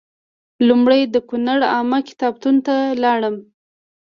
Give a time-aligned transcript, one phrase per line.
[0.67, 3.35] لومړی د کونړ عامه کتابتون ته لاړم.